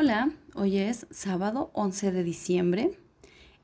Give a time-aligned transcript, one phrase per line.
[0.00, 2.96] Hola, hoy es sábado 11 de diciembre.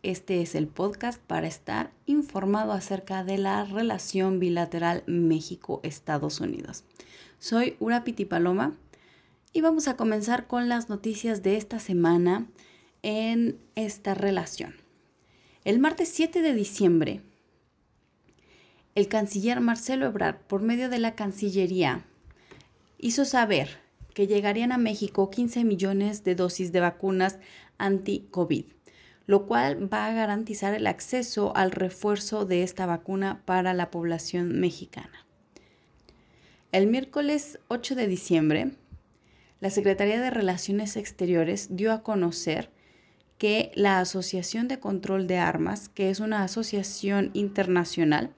[0.03, 6.83] Este es el podcast para estar informado acerca de la relación bilateral México-Estados Unidos.
[7.39, 8.77] Soy Urapiti Paloma
[9.53, 12.49] y vamos a comenzar con las noticias de esta semana
[13.03, 14.75] en esta relación.
[15.65, 17.21] El martes 7 de diciembre,
[18.97, 22.05] el canciller Marcelo Ebrard, por medio de la Cancillería,
[22.99, 23.84] hizo saber
[24.15, 27.39] que llegarían a México 15 millones de dosis de vacunas
[27.79, 28.65] anti-COVID,
[29.27, 34.59] lo cual va a garantizar el acceso al refuerzo de esta vacuna para la población
[34.61, 35.27] mexicana.
[36.73, 38.73] El miércoles 8 de diciembre,
[39.61, 42.71] la Secretaría de Relaciones Exteriores dio a conocer
[43.39, 48.35] que la Asociación de Control de Armas, que es una asociación internacional,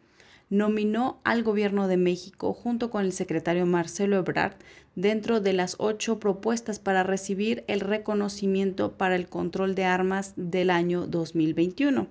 [0.48, 4.54] nominó al gobierno de México junto con el secretario Marcelo Ebrard
[4.94, 10.70] dentro de las ocho propuestas para recibir el reconocimiento para el control de armas del
[10.70, 12.06] año 2021.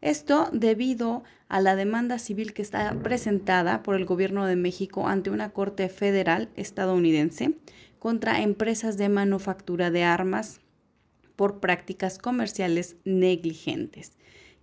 [0.00, 5.30] Esto debido a la demanda civil que está presentada por el gobierno de México ante
[5.30, 7.54] una corte federal estadounidense
[7.98, 10.60] contra empresas de manufactura de armas
[11.36, 14.12] por prácticas comerciales negligentes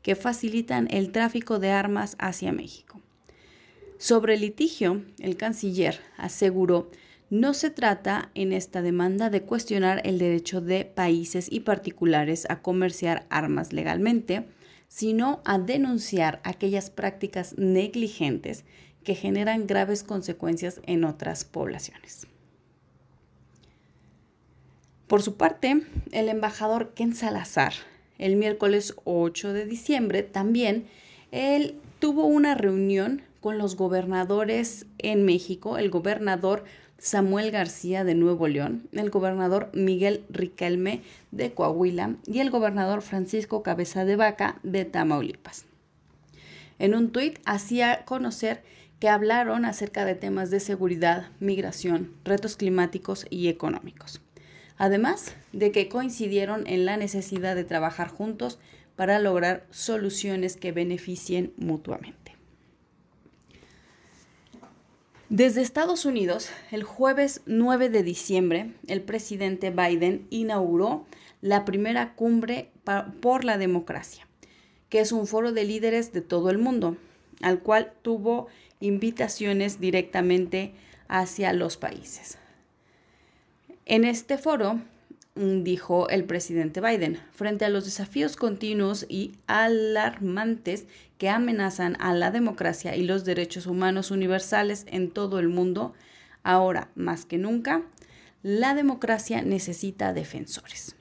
[0.02, 3.02] que facilitan el tráfico de armas hacia México.
[3.97, 6.89] Sobre el litigio, el canciller aseguró
[7.31, 12.61] no se trata en esta demanda de cuestionar el derecho de países y particulares a
[12.61, 14.45] comerciar armas legalmente,
[14.89, 18.65] sino a denunciar aquellas prácticas negligentes
[19.05, 22.27] que generan graves consecuencias en otras poblaciones.
[25.08, 27.73] Por su parte, el embajador Ken Salazar
[28.22, 30.86] el miércoles 8 de diciembre también,
[31.31, 36.64] él tuvo una reunión con los gobernadores en México, el gobernador
[36.99, 41.02] Samuel García de Nuevo León, el gobernador Miguel Riquelme
[41.32, 45.65] de Coahuila y el gobernador Francisco Cabeza de Vaca de Tamaulipas.
[46.77, 48.64] En un tuit hacía conocer
[48.99, 54.21] que hablaron acerca de temas de seguridad, migración, retos climáticos y económicos
[54.81, 58.58] además de que coincidieron en la necesidad de trabajar juntos
[58.95, 62.36] para lograr soluciones que beneficien mutuamente.
[65.30, 71.05] Desde Estados Unidos, el jueves 9 de diciembre, el presidente Biden inauguró
[71.41, 72.71] la primera cumbre
[73.21, 74.27] por la democracia,
[74.89, 76.97] que es un foro de líderes de todo el mundo,
[77.43, 78.47] al cual tuvo
[78.80, 80.73] invitaciones directamente
[81.08, 82.40] hacia los países.
[83.86, 84.80] En este foro,
[85.36, 90.86] mm, dijo el presidente Biden, frente a los desafíos continuos y alarmantes
[91.17, 95.93] que amenazan a la democracia y los derechos humanos universales en todo el mundo,
[96.43, 97.83] ahora más que nunca,
[98.43, 100.95] la democracia necesita defensores.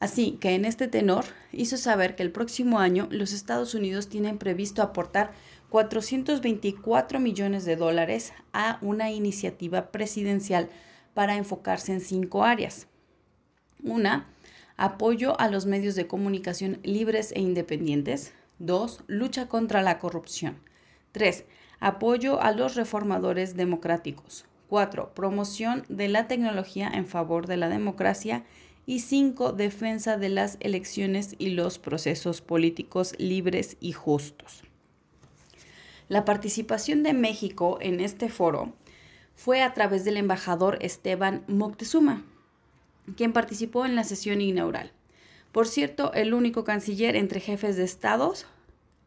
[0.00, 4.38] Así que en este tenor hizo saber que el próximo año los Estados Unidos tienen
[4.38, 5.32] previsto aportar
[5.68, 10.68] 424 millones de dólares a una iniciativa presidencial
[11.14, 12.86] para enfocarse en cinco áreas.
[13.82, 14.28] Una,
[14.76, 18.32] apoyo a los medios de comunicación libres e independientes.
[18.58, 20.58] Dos, lucha contra la corrupción.
[21.12, 21.44] Tres,
[21.80, 24.44] apoyo a los reformadores democráticos.
[24.68, 28.44] Cuatro, promoción de la tecnología en favor de la democracia.
[28.86, 34.64] Y cinco, defensa de las elecciones y los procesos políticos libres y justos.
[36.08, 38.72] La participación de México en este foro
[39.42, 42.26] fue a través del embajador Esteban Moctezuma,
[43.16, 44.92] quien participó en la sesión inaugural.
[45.50, 48.44] Por cierto, el único canciller entre jefes de estados,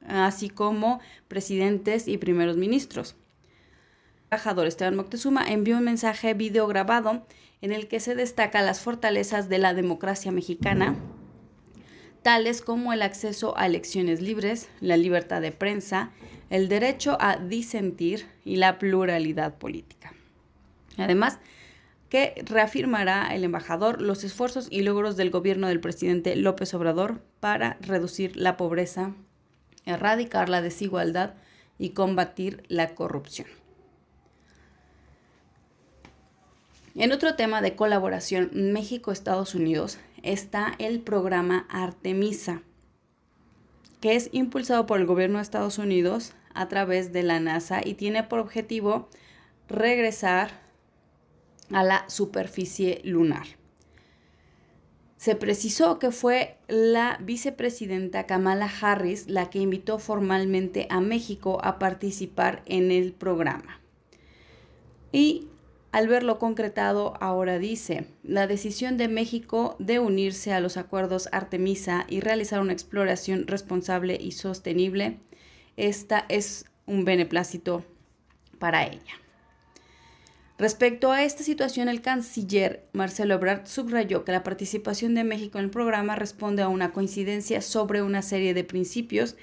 [0.07, 3.11] así como presidentes y primeros ministros.
[3.11, 7.27] El embajador Esteban Moctezuma envió un mensaje video grabado
[7.61, 10.95] en el que se destaca las fortalezas de la democracia mexicana,
[12.23, 16.09] tales como el acceso a elecciones libres, la libertad de prensa,
[16.49, 20.11] el derecho a disentir y la pluralidad política.
[20.97, 21.39] Además,
[22.09, 27.77] que reafirmará el embajador los esfuerzos y logros del gobierno del presidente López Obrador para
[27.81, 29.15] reducir la pobreza,
[29.85, 31.33] erradicar la desigualdad
[31.79, 33.47] y combatir la corrupción.
[36.95, 42.61] En otro tema de colaboración México-Estados Unidos está el programa Artemisa,
[43.99, 47.95] que es impulsado por el gobierno de Estados Unidos a través de la NASA y
[47.95, 49.09] tiene por objetivo
[49.67, 50.62] regresar
[51.71, 53.45] a la superficie lunar.
[55.17, 61.79] Se precisó que fue la vicepresidenta Kamala Harris la que invitó formalmente a México a
[61.79, 63.79] participar en el programa.
[65.13, 65.47] Y
[65.93, 72.05] al verlo concretado, ahora dice, la decisión de México de unirse a los acuerdos Artemisa
[72.09, 75.19] y realizar una exploración responsable y sostenible,
[75.77, 77.85] esta es un beneplácito
[78.59, 79.22] para ella.
[80.59, 85.65] Respecto a esta situación, el canciller Marcelo Ebrard subrayó que la participación de México en
[85.65, 89.35] el programa responde a una coincidencia sobre una serie de principios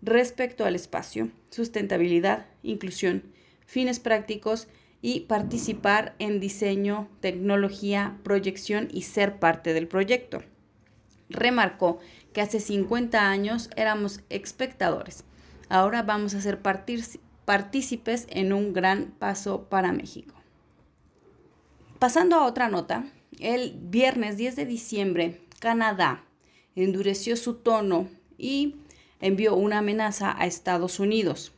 [0.00, 3.22] respecto al espacio, sustentabilidad, inclusión,
[3.66, 4.68] fines prácticos
[5.02, 10.42] y participar en diseño, tecnología, proyección y ser parte del proyecto.
[11.28, 11.98] Remarcó
[12.32, 15.24] que hace 50 años éramos espectadores.
[15.68, 16.60] Ahora vamos a ser
[17.44, 20.35] partícipes en un gran paso para México.
[21.98, 23.04] Pasando a otra nota,
[23.40, 26.24] el viernes 10 de diciembre, Canadá
[26.74, 28.08] endureció su tono
[28.38, 28.76] y
[29.20, 31.52] envió una amenaza a Estados Unidos.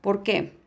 [0.00, 0.58] ¿Por qué?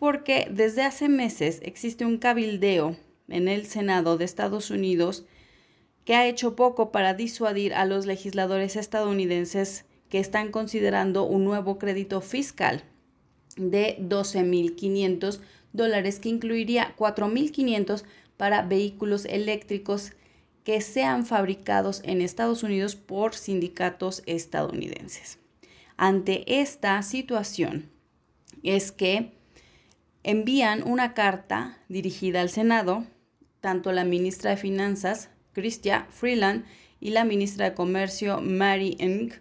[0.00, 2.96] porque desde hace meses existe un cabildeo
[3.28, 5.26] en el Senado de Estados Unidos
[6.06, 11.76] que ha hecho poco para disuadir a los legisladores estadounidenses que están considerando un nuevo
[11.76, 12.82] crédito fiscal
[13.58, 15.40] de 12.500
[15.72, 18.04] dólares que incluiría 4.500
[18.36, 20.12] para vehículos eléctricos
[20.64, 25.38] que sean fabricados en Estados Unidos por sindicatos estadounidenses.
[25.96, 27.90] Ante esta situación
[28.62, 29.32] es que
[30.22, 33.04] envían una carta dirigida al Senado,
[33.60, 36.64] tanto la ministra de Finanzas, Chrystia Freeland,
[37.00, 39.32] y la ministra de Comercio, Mary Ng,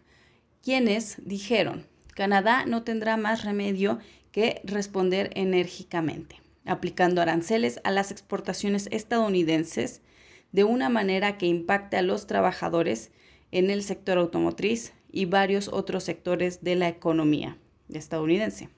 [0.63, 1.85] quienes dijeron,
[2.15, 3.99] Canadá no tendrá más remedio
[4.31, 10.01] que responder enérgicamente, aplicando aranceles a las exportaciones estadounidenses
[10.51, 13.11] de una manera que impacte a los trabajadores
[13.51, 17.57] en el sector automotriz y varios otros sectores de la economía
[17.91, 18.69] estadounidense.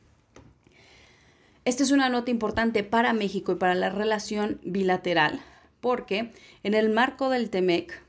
[1.63, 5.41] Esta es una nota importante para México y para la relación bilateral,
[5.79, 6.31] porque
[6.63, 8.01] en el marco del TEMEC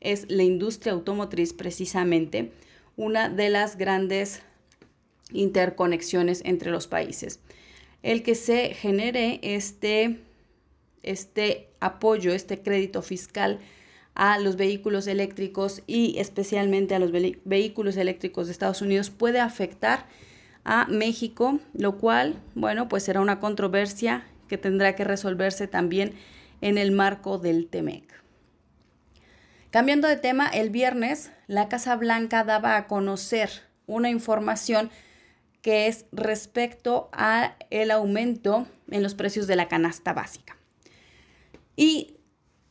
[0.00, 2.52] es la industria automotriz precisamente
[2.96, 4.42] una de las grandes
[5.32, 7.40] interconexiones entre los países.
[8.02, 10.20] El que se genere este,
[11.02, 13.60] este apoyo, este crédito fiscal
[14.14, 20.06] a los vehículos eléctricos y especialmente a los vehículos eléctricos de Estados Unidos puede afectar
[20.64, 26.14] a México, lo cual, bueno, pues será una controversia que tendrá que resolverse también
[26.60, 28.04] en el marco del TEMEC.
[29.70, 33.50] Cambiando de tema, el viernes la Casa Blanca daba a conocer
[33.86, 34.90] una información
[35.64, 40.58] que es respecto a el aumento en los precios de la canasta básica.
[41.74, 42.18] Y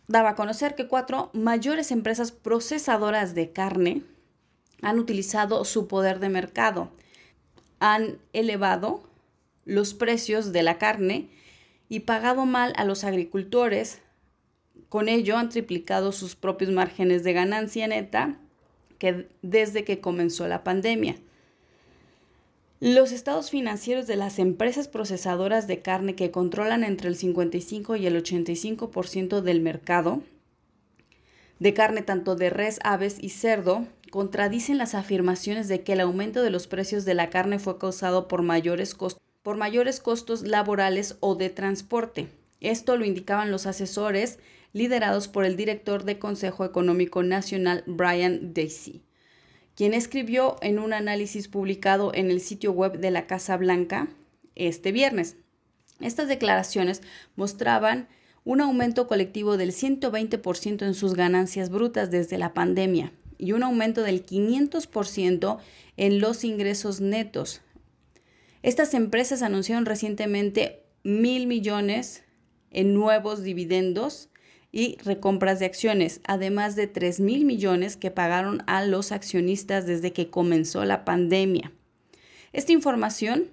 [0.07, 4.03] daba a conocer que cuatro mayores empresas procesadoras de carne
[4.83, 6.91] han utilizado su poder de mercado
[7.79, 9.01] han elevado
[9.65, 11.29] los precios de la carne
[11.89, 14.01] y pagado mal a los agricultores.
[14.89, 18.37] Con ello han triplicado sus propios márgenes de ganancia neta
[18.99, 21.15] que desde que comenzó la pandemia.
[22.85, 28.07] Los estados financieros de las empresas procesadoras de carne que controlan entre el 55 y
[28.07, 30.21] el 85% del mercado
[31.59, 36.43] de carne tanto de res, aves y cerdo contradicen las afirmaciones de que el aumento
[36.43, 42.27] de los precios de la carne fue causado por mayores, costos laborales o de transporte.
[42.59, 44.39] Esto lo indicaban los asesores
[44.73, 49.03] liderados por el director de Consejo Económico Nacional, Brian Dacey,
[49.75, 54.07] quien escribió en un análisis publicado en el sitio web de la Casa Blanca
[54.55, 55.35] este viernes.
[55.99, 57.01] Estas declaraciones
[57.35, 58.07] mostraban
[58.45, 64.03] un aumento colectivo del 120% en sus ganancias brutas desde la pandemia, y un aumento
[64.03, 65.57] del 500%
[65.97, 67.61] en los ingresos netos.
[68.61, 72.23] Estas empresas anunciaron recientemente mil millones
[72.71, 74.29] en nuevos dividendos
[74.73, 80.11] y recompras de acciones, además de 3 mil millones que pagaron a los accionistas desde
[80.11, 81.71] que comenzó la pandemia.
[82.51, 83.45] Esta información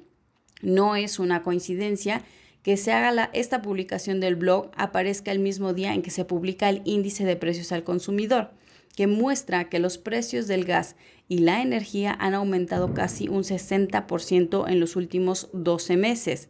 [0.63, 2.25] no es una coincidencia
[2.65, 6.69] que se haga esta publicación del blog aparezca el mismo día en que se publica
[6.69, 8.51] el índice de precios al consumidor
[8.97, 10.97] que muestra que los precios del gas
[11.29, 16.49] y la energía han aumentado casi un 60% en los últimos 12 meses,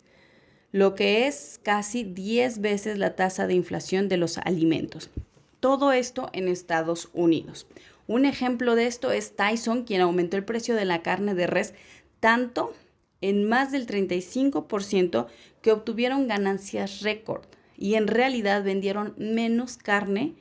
[0.73, 5.11] lo que es casi 10 veces la tasa de inflación de los alimentos.
[5.59, 7.67] Todo esto en Estados Unidos.
[8.07, 11.75] Un ejemplo de esto es Tyson, quien aumentó el precio de la carne de res
[12.19, 12.75] tanto
[13.21, 15.27] en más del 35%
[15.63, 17.45] que obtuvieron ganancias récord
[17.77, 20.35] y en realidad vendieron menos carne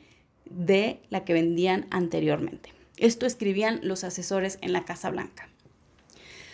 [0.45, 2.73] de la que vendían anteriormente.
[2.97, 5.49] Esto escribían los asesores en la Casa Blanca.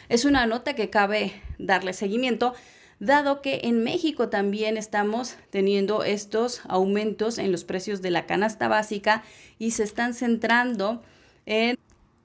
[0.09, 2.53] Es una nota que cabe darle seguimiento,
[2.99, 8.67] dado que en México también estamos teniendo estos aumentos en los precios de la canasta
[8.67, 9.23] básica
[9.59, 11.03] y se están centrando
[11.45, 11.77] en,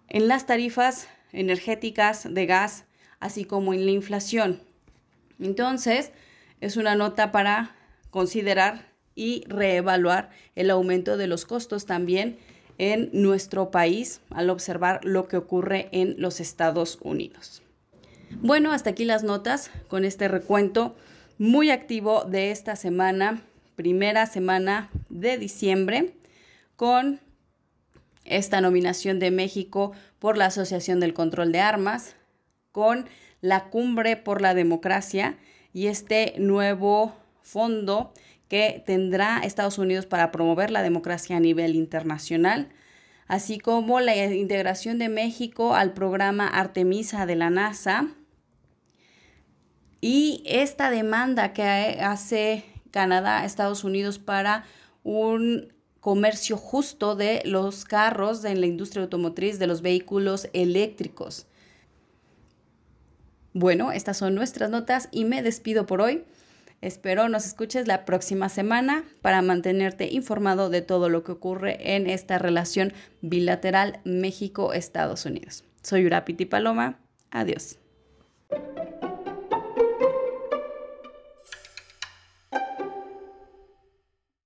[0.09, 2.85] las tarifas energéticas de gas,
[3.21, 4.61] así como en la inflación.
[5.39, 6.13] Entonces,
[6.61, 7.77] es una nota para
[8.11, 12.39] considerar y reevaluar el aumento de los costos también
[12.79, 17.63] en nuestro país al observar lo que ocurre en los Estados Unidos.
[18.39, 20.97] Bueno, hasta aquí las notas con este recuento
[21.37, 23.43] muy activo de esta semana,
[23.77, 26.15] primera semana de diciembre,
[26.77, 27.21] con
[28.25, 32.15] esta nominación de México por la Asociación del Control de Armas,
[32.73, 33.07] con
[33.41, 35.37] la Cumbre por la Democracia
[35.75, 38.13] y este nuevo fondo
[38.49, 42.69] que tendrá Estados Unidos para promover la democracia a nivel internacional,
[43.27, 48.15] así como la integración de México al programa Artemisa de la NASA
[50.01, 54.65] y esta demanda que hace Canadá Estados Unidos para
[55.03, 61.47] un comercio justo de los carros en la industria automotriz, de los vehículos eléctricos.
[63.53, 66.25] Bueno, estas son nuestras notas y me despido por hoy.
[66.81, 72.09] Espero nos escuches la próxima semana para mantenerte informado de todo lo que ocurre en
[72.09, 75.65] esta relación bilateral México-Estados Unidos.
[75.83, 76.99] Soy Urapiti Paloma.
[77.31, 77.80] Adiós.